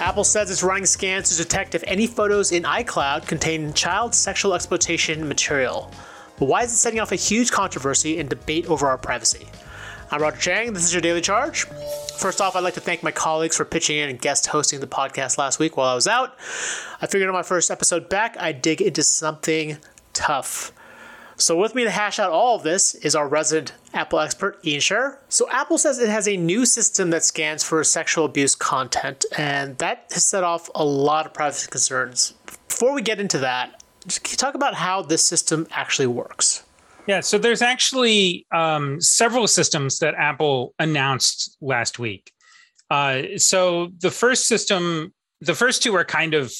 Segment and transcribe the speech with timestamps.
[0.00, 4.54] Apple says it's running scans to detect if any photos in iCloud contain child sexual
[4.54, 5.92] exploitation material.
[6.38, 9.46] But why is it setting off a huge controversy and debate over our privacy?
[10.10, 10.72] I'm Roger Cheng.
[10.72, 11.64] This is your Daily Charge.
[12.16, 14.86] First off, I'd like to thank my colleagues for pitching in and guest hosting the
[14.86, 16.34] podcast last week while I was out.
[17.02, 19.76] I figured on my first episode back, I'd dig into something
[20.14, 20.72] tough.
[21.40, 24.80] So, with me to hash out all of this is our resident Apple expert, Ian
[24.80, 25.16] Sherr.
[25.30, 29.78] So, Apple says it has a new system that scans for sexual abuse content, and
[29.78, 32.34] that has set off a lot of privacy concerns.
[32.68, 36.62] Before we get into that, can you talk about how this system actually works?
[37.06, 42.32] Yeah, so there's actually um, several systems that Apple announced last week.
[42.90, 46.52] Uh, so the first system, the first two are kind of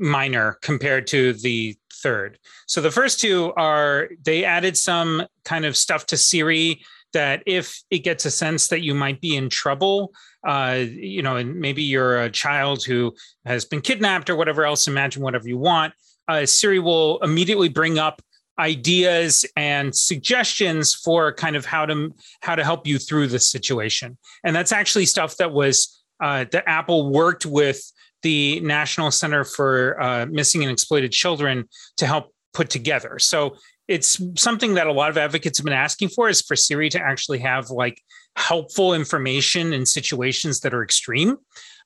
[0.00, 2.38] minor compared to the third.
[2.66, 6.80] So the first two are they added some kind of stuff to Siri
[7.12, 10.12] that if it gets a sense that you might be in trouble,
[10.46, 13.12] uh, you know, and maybe you're a child who
[13.44, 15.94] has been kidnapped or whatever else, imagine whatever you want,
[16.28, 18.22] uh, Siri will immediately bring up
[18.56, 24.16] ideas and suggestions for kind of how to how to help you through the situation.
[24.44, 27.80] And that's actually stuff that was uh, that Apple worked with
[28.22, 33.18] the National Center for uh, Missing and Exploited Children to help put together.
[33.18, 33.56] So
[33.88, 37.00] it's something that a lot of advocates have been asking for is for Siri to
[37.00, 38.00] actually have like
[38.34, 41.36] helpful information in situations that are extreme.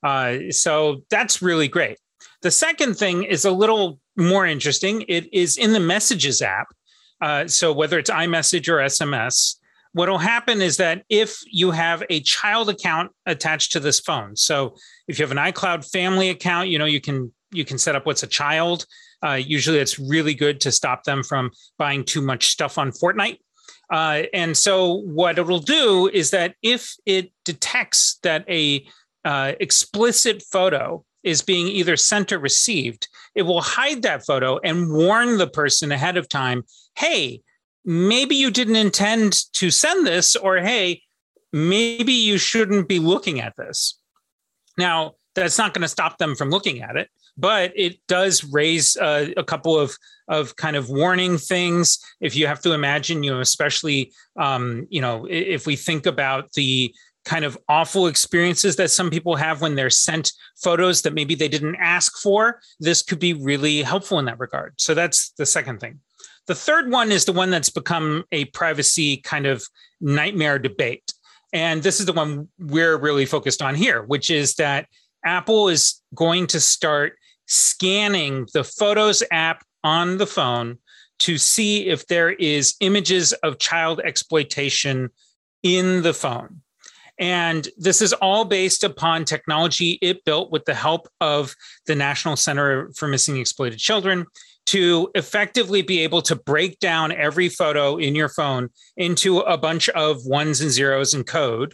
[0.03, 1.97] Uh, so that's really great.
[2.41, 5.05] The second thing is a little more interesting.
[5.07, 6.67] It is in the Messages app.
[7.21, 9.57] Uh, so whether it's iMessage or SMS,
[9.93, 14.35] what will happen is that if you have a child account attached to this phone,
[14.35, 14.75] so
[15.07, 18.05] if you have an iCloud family account, you know you can you can set up
[18.05, 18.85] what's a child.
[19.23, 23.37] Uh, usually, it's really good to stop them from buying too much stuff on Fortnite.
[23.91, 28.85] Uh, and so, what it'll do is that if it detects that a
[29.25, 34.91] uh, explicit photo is being either sent or received, it will hide that photo and
[34.91, 36.63] warn the person ahead of time
[36.95, 37.41] hey,
[37.85, 41.01] maybe you didn't intend to send this, or hey,
[41.51, 43.99] maybe you shouldn't be looking at this.
[44.77, 48.97] Now, that's not going to stop them from looking at it, but it does raise
[48.97, 49.95] uh, a couple of
[50.27, 51.99] of kind of warning things.
[52.21, 56.51] If you have to imagine, you know, especially um, you know, if we think about
[56.53, 56.93] the
[57.23, 60.31] kind of awful experiences that some people have when they're sent
[60.63, 64.73] photos that maybe they didn't ask for, this could be really helpful in that regard.
[64.77, 65.99] So that's the second thing.
[66.47, 69.63] The third one is the one that's become a privacy kind of
[69.99, 71.13] nightmare debate.
[71.53, 74.87] And this is the one we're really focused on here, which is that
[75.23, 77.13] Apple is going to start
[77.47, 80.77] scanning the Photos app on the phone
[81.19, 85.09] to see if there is images of child exploitation
[85.61, 86.61] in the phone.
[87.19, 91.53] And this is all based upon technology it built with the help of
[91.85, 94.25] the National Center for Missing Exploited Children
[94.71, 99.89] to effectively be able to break down every photo in your phone into a bunch
[99.89, 101.73] of ones and zeros in code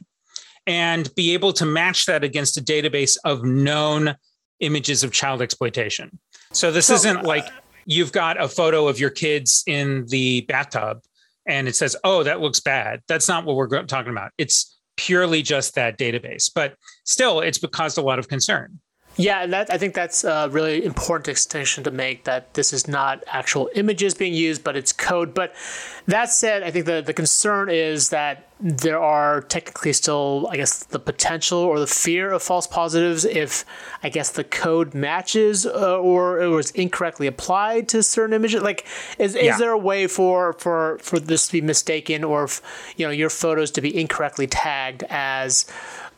[0.65, 4.15] and be able to match that against a database of known
[4.61, 6.17] images of child exploitation.
[6.53, 7.47] So this so, isn't like
[7.85, 11.01] you've got a photo of your kids in the bathtub
[11.47, 14.31] and it says, "Oh, that looks bad." That's not what we're talking about.
[14.39, 16.49] It's purely just that database.
[16.53, 16.73] But
[17.05, 18.79] still, it's caused a lot of concern.
[19.17, 23.23] Yeah, that I think that's a really important distinction to make that this is not
[23.27, 25.33] actual images being used, but it's code.
[25.33, 25.55] But
[26.05, 30.83] that said, I think the, the concern is that there are technically still, I guess,
[30.83, 33.65] the potential or the fear of false positives if,
[34.03, 38.61] I guess, the code matches uh, or it was incorrectly applied to certain images.
[38.61, 38.85] Like,
[39.17, 39.53] is, yeah.
[39.53, 42.61] is there a way for, for, for this to be mistaken or, if,
[42.97, 45.65] you know, your photos to be incorrectly tagged as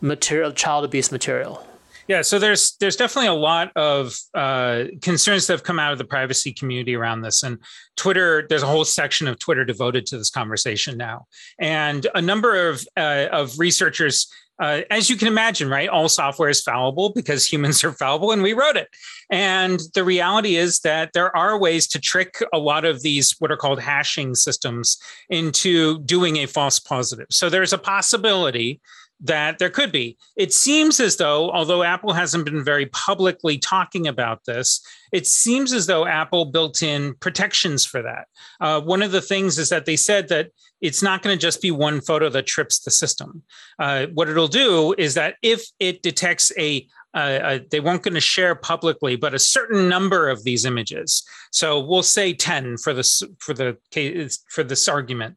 [0.01, 1.65] material, child abuse material?
[2.09, 5.99] Yeah, so there's there's definitely a lot of uh, concerns that have come out of
[5.99, 7.59] the privacy community around this, and
[7.97, 8.47] Twitter.
[8.49, 11.27] There's a whole section of Twitter devoted to this conversation now,
[11.59, 14.27] and a number of uh, of researchers.
[14.59, 15.87] Uh, as you can imagine, right?
[15.87, 18.89] All software is fallible because humans are fallible and we wrote it.
[19.31, 23.51] And the reality is that there are ways to trick a lot of these, what
[23.51, 24.97] are called hashing systems,
[25.29, 27.27] into doing a false positive.
[27.29, 28.81] So there's a possibility
[29.21, 30.17] that there could be.
[30.37, 34.81] It seems as though, although Apple hasn't been very publicly talking about this,
[35.11, 38.27] it seems as though Apple built in protections for that.
[38.61, 40.51] Uh, one of the things is that they said that
[40.81, 43.43] it's not going to just be one photo that trips the system.
[43.77, 48.19] Uh, what it'll do is that if it detects a uh, they weren't going to
[48.19, 51.27] share publicly, but a certain number of these images.
[51.51, 55.35] So we'll say ten for this for the case for this argument.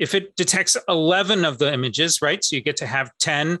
[0.00, 2.42] If it detects eleven of the images, right?
[2.42, 3.58] So you get to have ten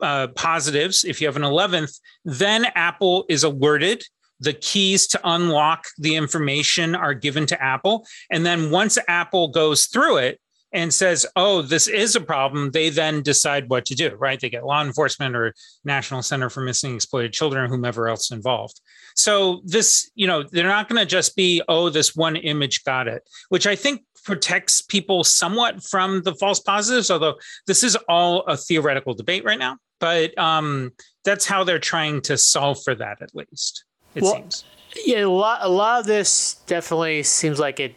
[0.00, 1.04] uh, positives.
[1.04, 4.04] If you have an eleventh, then Apple is alerted.
[4.38, 9.86] The keys to unlock the information are given to Apple, and then once Apple goes
[9.86, 10.38] through it,
[10.72, 14.38] and says, oh, this is a problem, they then decide what to do, right?
[14.38, 15.52] They get law enforcement or
[15.84, 18.80] National Center for Missing Exploited Children, whomever else involved.
[19.16, 23.08] So this, you know, they're not going to just be, oh, this one image got
[23.08, 27.34] it, which I think protects people somewhat from the false positives, although
[27.66, 29.76] this is all a theoretical debate right now.
[29.98, 30.92] But um,
[31.24, 33.84] that's how they're trying to solve for that, at least,
[34.14, 34.64] it well, seems.
[35.04, 37.94] Yeah, a lot, a lot of this definitely seems like it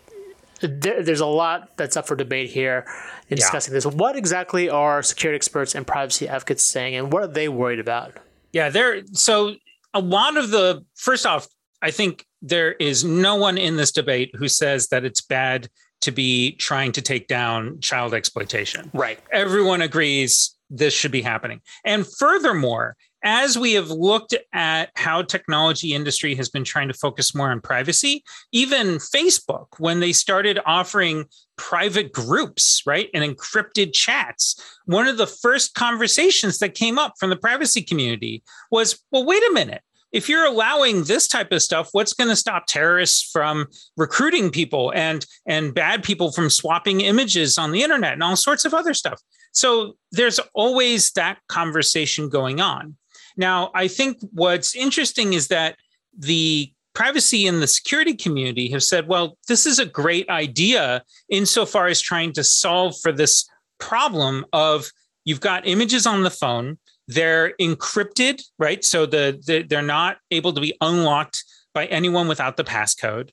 [0.67, 2.85] there, there's a lot that's up for debate here
[3.29, 3.77] in discussing yeah.
[3.77, 3.85] this.
[3.85, 8.13] What exactly are security experts and privacy advocates saying, and what are they worried about?
[8.51, 9.01] Yeah, there.
[9.13, 9.55] So
[9.93, 11.47] a lot of the first off,
[11.81, 15.69] I think there is no one in this debate who says that it's bad
[16.03, 18.91] to be trying to take down child exploitation.
[18.93, 19.19] Right.
[19.31, 21.61] Everyone agrees this should be happening.
[21.85, 27.33] And furthermore, as we have looked at how technology industry has been trying to focus
[27.33, 31.23] more on privacy even facebook when they started offering
[31.55, 37.29] private groups right and encrypted chats one of the first conversations that came up from
[37.29, 39.81] the privacy community was well wait a minute
[40.13, 43.67] if you're allowing this type of stuff what's going to stop terrorists from
[43.97, 48.63] recruiting people and and bad people from swapping images on the internet and all sorts
[48.63, 49.19] of other stuff?
[49.51, 52.95] So there's always that conversation going on.
[53.35, 55.75] Now, I think what's interesting is that
[56.17, 61.87] the privacy and the security community have said, well, this is a great idea insofar
[61.87, 63.47] as trying to solve for this
[63.79, 64.89] problem of
[65.25, 66.77] you've got images on the phone,
[67.07, 68.83] they're encrypted, right?
[68.83, 73.29] So the, the they're not able to be unlocked by anyone without the passcode.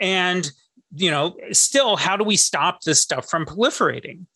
[0.00, 0.50] And
[0.94, 4.26] you know, still, how do we stop this stuff from proliferating?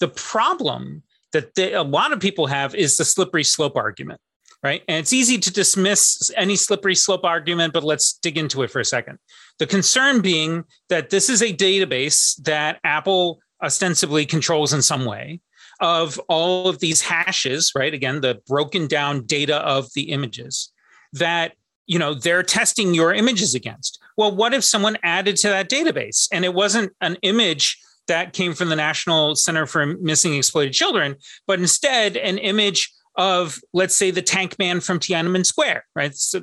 [0.00, 1.02] The problem
[1.32, 4.20] that a lot of people have is the slippery slope argument
[4.62, 4.82] right?
[4.88, 8.80] And it's easy to dismiss any slippery slope argument, but let's dig into it for
[8.80, 9.18] a second.
[9.58, 15.40] The concern being that this is a database that Apple ostensibly controls in some way
[15.80, 17.94] of all of these hashes, right?
[17.94, 20.72] Again, the broken down data of the images
[21.12, 21.52] that
[21.86, 23.98] you know they're testing your images against.
[24.16, 27.78] Well, what if someone added to that database and it wasn't an image
[28.08, 31.16] that came from the National Center for Missing Exploited Children,
[31.46, 36.10] but instead an image of, let's say, the tank man from Tiananmen Square, right?
[36.10, 36.34] It's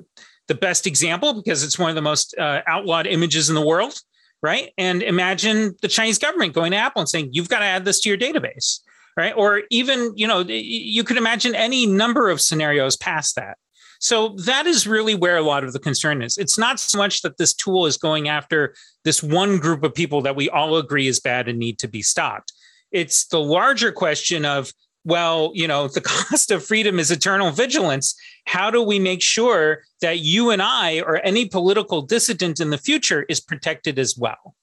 [0.48, 4.00] the best example because it's one of the most uh, outlawed images in the world,
[4.42, 4.72] right?
[4.78, 8.00] And imagine the Chinese government going to Apple and saying, you've got to add this
[8.02, 8.80] to your database,
[9.18, 9.34] right?
[9.36, 13.58] Or even, you know, you could imagine any number of scenarios past that.
[14.00, 16.38] So that is really where a lot of the concern is.
[16.38, 20.22] It's not so much that this tool is going after this one group of people
[20.24, 22.54] that we all agree is bad and need to be stopped.
[22.92, 24.74] It's the larger question of
[25.06, 28.16] well, you know, the cost of freedom is eternal vigilance.
[28.46, 32.78] How do we make sure that you and I or any political dissident in the
[32.78, 34.56] future is protected as well?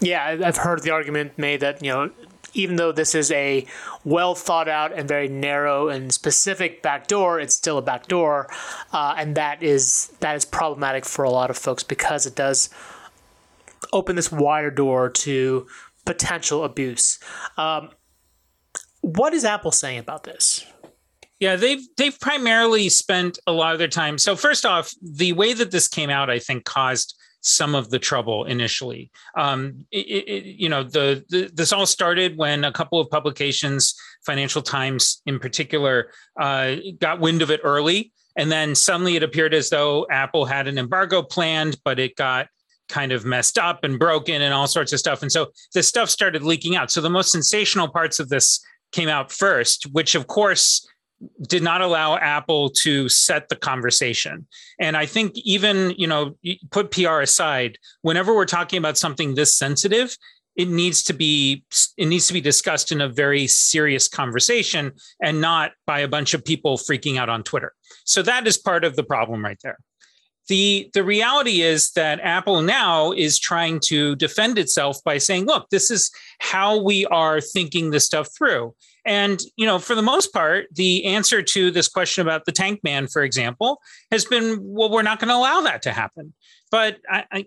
[0.00, 2.10] Yeah, I've heard the argument made that, you know,
[2.54, 3.66] even though this is a
[4.04, 8.48] well thought out and very narrow and specific backdoor, it's still a backdoor,
[8.92, 12.70] uh, and that is that is problematic for a lot of folks because it does
[13.92, 15.66] open this wider door to
[16.04, 17.18] potential abuse.
[17.56, 17.90] Um,
[19.00, 20.64] what is Apple saying about this?
[21.40, 24.18] Yeah, they've they've primarily spent a lot of their time.
[24.18, 27.98] So first off, the way that this came out, I think, caused some of the
[27.98, 29.10] trouble initially.
[29.36, 33.94] Um, it, it, you know, the, the, this all started when a couple of publications,
[34.24, 36.10] Financial Times in particular,
[36.40, 40.66] uh, got wind of it early, and then suddenly it appeared as though Apple had
[40.66, 42.48] an embargo planned, but it got
[42.88, 45.20] kind of messed up and broken and all sorts of stuff.
[45.20, 46.90] And so this stuff started leaking out.
[46.90, 50.86] So the most sensational parts of this came out first, which of course
[51.46, 54.46] did not allow Apple to set the conversation.
[54.78, 56.36] And I think even, you know,
[56.70, 60.16] put PR aside, whenever we're talking about something this sensitive,
[60.56, 61.64] it needs to be
[61.96, 66.34] it needs to be discussed in a very serious conversation and not by a bunch
[66.34, 67.72] of people freaking out on Twitter.
[68.04, 69.78] So that is part of the problem right there.
[70.48, 75.70] The, the reality is that Apple now is trying to defend itself by saying, look,
[75.70, 78.74] this is how we are thinking this stuff through.
[79.06, 82.80] And, you know, for the most part, the answer to this question about the tank
[82.82, 86.32] man, for example, has been, well, we're not going to allow that to happen.
[86.70, 86.98] But,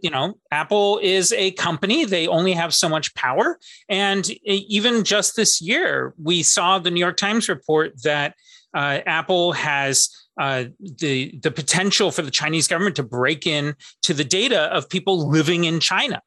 [0.01, 2.05] you know, Apple is a company.
[2.05, 3.59] They only have so much power.
[3.89, 8.35] And even just this year, we saw the New York Times report that
[8.73, 10.09] uh, Apple has
[10.39, 14.89] uh, the the potential for the Chinese government to break in to the data of
[14.89, 16.21] people living in China,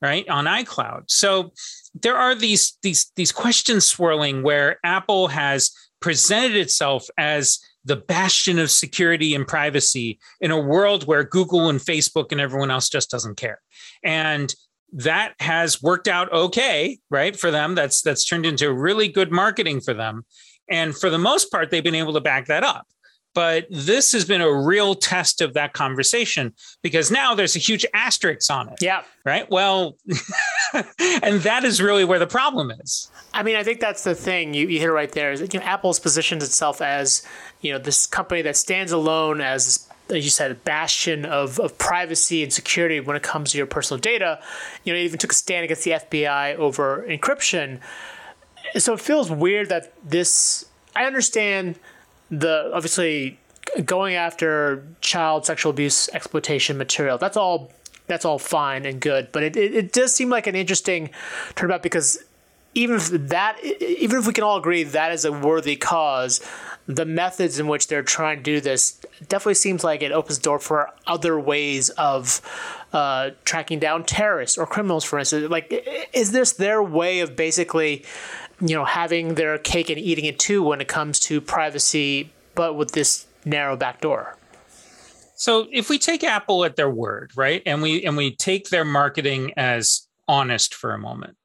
[0.00, 1.04] right on iCloud.
[1.08, 1.52] So
[1.94, 8.58] there are these these these questions swirling where Apple has presented itself as the bastion
[8.58, 13.10] of security and privacy in a world where Google and Facebook and everyone else just
[13.10, 13.60] doesn't care.
[14.04, 14.54] And
[14.92, 17.36] that has worked out okay, right?
[17.36, 20.24] For them, that's that's turned into really good marketing for them.
[20.70, 22.86] And for the most part, they've been able to back that up.
[23.34, 27.86] But this has been a real test of that conversation because now there's a huge
[27.94, 28.78] asterisk on it.
[28.80, 29.02] Yeah.
[29.24, 29.48] Right.
[29.50, 29.96] Well,
[30.98, 33.10] and that is really where the problem is.
[33.32, 35.30] I mean, I think that's the thing you, you hit it right there.
[35.30, 37.24] Is you know, Apple's positions itself as
[37.60, 41.76] you know this company that stands alone as as you said, a bastion of, of
[41.78, 44.40] privacy and security when it comes to your personal data.
[44.84, 47.80] You know, it even took a stand against the FBI over encryption.
[48.76, 50.64] So it feels weird that this.
[50.96, 51.78] I understand
[52.30, 53.38] the obviously
[53.84, 57.18] going after child sexual abuse exploitation material.
[57.18, 57.72] That's all.
[58.06, 61.10] That's all fine and good, but it, it, it does seem like an interesting
[61.54, 62.18] turnabout because
[62.74, 66.40] even if that, even if we can all agree that is a worthy cause,
[66.86, 70.42] the methods in which they're trying to do this definitely seems like it opens the
[70.42, 72.40] door for other ways of
[72.92, 75.50] uh, tracking down terrorists or criminals, for instance.
[75.50, 78.04] Like, is this their way of basically
[78.60, 82.74] you know, having their cake and eating it too when it comes to privacy, but
[82.74, 84.36] with this narrow back door.
[85.36, 88.84] So if we take Apple at their word, right, and we and we take their
[88.84, 91.36] marketing as honest for a moment,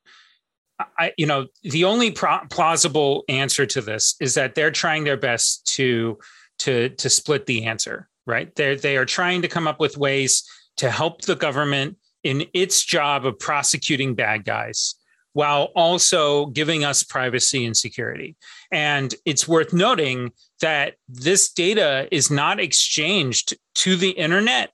[0.97, 5.17] I, you know, the only pro- plausible answer to this is that they're trying their
[5.17, 6.17] best to
[6.59, 8.53] to to split the answer, right?
[8.55, 10.43] They they are trying to come up with ways
[10.77, 14.95] to help the government in its job of prosecuting bad guys
[15.33, 18.35] while also giving us privacy and security.
[18.71, 24.71] And it's worth noting that this data is not exchanged to the internet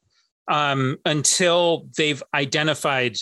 [0.50, 3.18] um, until they've identified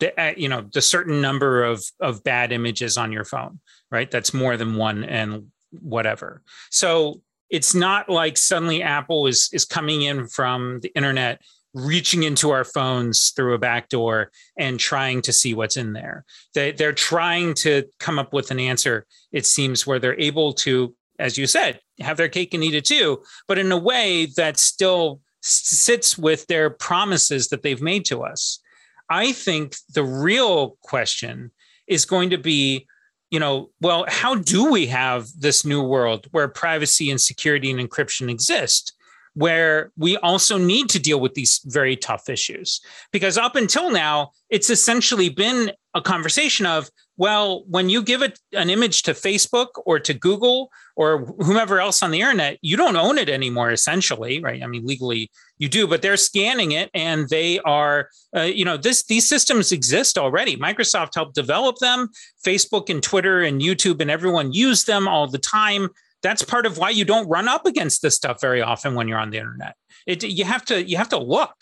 [0.00, 3.60] the uh, you know the certain number of of bad images on your phone,
[3.90, 4.10] right?
[4.10, 6.42] That's more than one and whatever.
[6.70, 11.40] So it's not like suddenly Apple is is coming in from the internet
[11.74, 16.24] reaching into our phones through a back door and trying to see what's in there.
[16.54, 20.94] They, they're trying to come up with an answer, it seems, where they're able to,
[21.18, 24.58] as you said, have their cake and eat it too, but in a way that
[24.58, 28.60] still sits with their promises that they've made to us.
[29.08, 31.50] I think the real question
[31.86, 32.86] is going to be
[33.32, 37.80] you know, well, how do we have this new world where privacy and security and
[37.80, 38.92] encryption exist?
[39.34, 42.80] Where we also need to deal with these very tough issues.
[43.12, 48.38] Because up until now, it's essentially been a conversation of, well, when you give it
[48.52, 52.96] an image to Facebook or to Google or whomever else on the internet, you don't
[52.96, 54.62] own it anymore, essentially, right?
[54.62, 58.76] I mean, legally you do, but they're scanning it and they are, uh, you know,
[58.76, 60.56] this these systems exist already.
[60.56, 62.08] Microsoft helped develop them.
[62.44, 65.88] Facebook and Twitter and YouTube and everyone use them all the time
[66.22, 69.18] that's part of why you don't run up against this stuff very often when you're
[69.18, 69.74] on the internet.
[70.06, 71.54] It, you have to you have to look,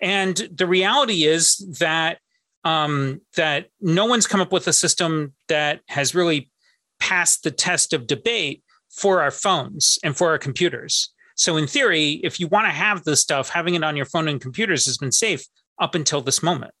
[0.00, 2.18] and the reality is that
[2.64, 6.50] um, that no one's come up with a system that has really
[7.00, 11.12] passed the test of debate for our phones and for our computers.
[11.34, 14.28] So in theory, if you want to have this stuff, having it on your phone
[14.28, 15.44] and computers has been safe
[15.80, 16.72] up until this moment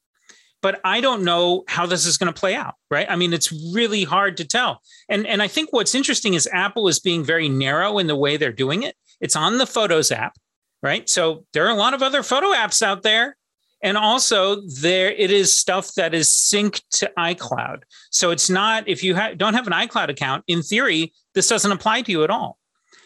[0.62, 3.06] but I don't know how this is going to play out, right?
[3.10, 4.80] I mean, it's really hard to tell.
[5.08, 8.36] And and I think what's interesting is Apple is being very narrow in the way
[8.36, 8.96] they're doing it.
[9.20, 10.36] It's on the Photos app,
[10.82, 11.08] right?
[11.10, 13.36] So there are a lot of other photo apps out there.
[13.84, 17.82] And also there it is stuff that is synced to iCloud.
[18.10, 21.72] So it's not if you ha- don't have an iCloud account, in theory, this doesn't
[21.72, 22.58] apply to you at all.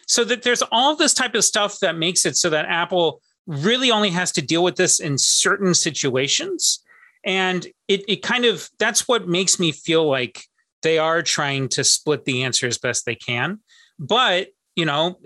[0.06, 3.90] So that there's all this type of stuff that makes it so that Apple really
[3.90, 6.84] only has to deal with this in certain situations
[7.26, 10.44] and it, it kind of that's what makes me feel like
[10.82, 13.58] they are trying to split the answer as best they can.
[13.98, 15.18] But you know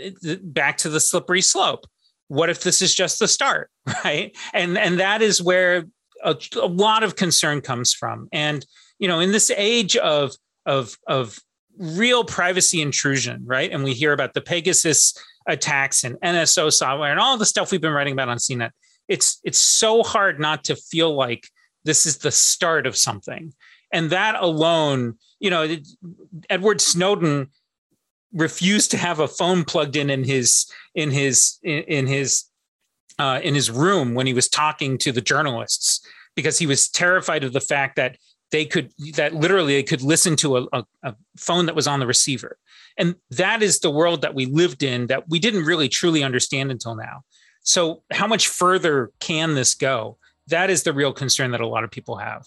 [0.43, 1.87] back to the slippery slope.
[2.29, 3.71] What if this is just the start
[4.05, 4.37] right?
[4.53, 5.85] And and that is where
[6.25, 8.29] a, a lot of concern comes from.
[8.33, 8.65] And
[8.99, 10.33] you know in this age of
[10.65, 11.39] of of
[11.79, 13.71] real privacy intrusion right?
[13.71, 15.15] And we hear about the pegasus
[15.47, 18.71] attacks and nso software and all the stuff we've been writing about on cnet
[19.09, 21.49] it's it's so hard not to feel like
[21.85, 23.53] this is the start of something.
[23.93, 25.77] And that alone, you know,
[26.49, 27.49] Edward Snowden
[28.33, 32.45] refused to have a phone plugged in in his in his in his
[33.19, 36.01] uh, in his room when he was talking to the journalists
[36.37, 38.17] because he was terrified of the fact that
[38.51, 42.01] they could that literally they could listen to a, a, a, phone that was on
[42.01, 42.57] the receiver.
[42.97, 46.71] And that is the world that we lived in that we didn't really truly understand
[46.71, 47.23] until now.
[47.63, 50.19] So how much further can this go
[50.51, 52.47] that is the real concern that a lot of people have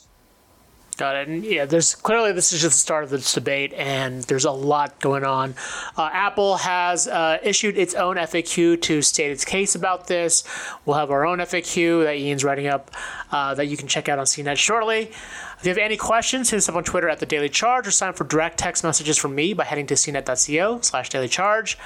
[0.98, 1.28] Got it.
[1.28, 4.52] And yeah, there's clearly this is just the start of this debate, and there's a
[4.52, 5.56] lot going on.
[5.98, 10.44] Uh, Apple has uh, issued its own FAQ to state its case about this.
[10.86, 12.92] We'll have our own FAQ that Ian's writing up
[13.32, 15.12] uh, that you can check out on CNET shortly.
[15.60, 17.92] If you have any questions, hit us up on Twitter at the Daily Charge, or
[17.92, 21.78] sign for direct text messages from me by heading to cnet.co/slash Daily Charge.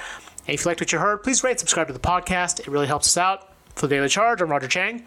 [0.46, 2.60] And if you liked what you heard, please rate, subscribe to the podcast.
[2.60, 3.52] It really helps us out.
[3.74, 5.06] For the Daily Charge, I'm Roger Cheng.